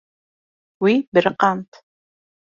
Wî 0.83 0.93
biriqand. 1.13 1.69